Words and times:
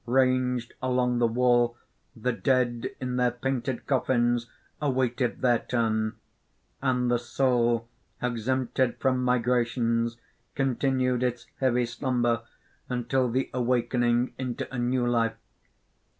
Ranged 0.07 0.73
along 0.81 1.19
the 1.19 1.27
wall 1.27 1.77
the 2.15 2.33
dead 2.33 2.89
in 2.99 3.17
their 3.17 3.29
painted 3.29 3.85
coffins 3.85 4.49
awaited 4.81 5.41
their 5.43 5.59
turn; 5.59 6.15
and 6.81 7.11
the 7.11 7.19
soul, 7.19 7.87
exempted 8.19 8.97
from 8.97 9.23
migrations, 9.23 10.17
continued 10.55 11.21
its 11.21 11.45
heavy 11.59 11.85
slumber 11.85 12.41
until 12.89 13.29
the 13.29 13.51
awakening 13.53 14.33
into 14.39 14.67
a 14.73 14.79
new 14.79 15.05
life. 15.05 15.35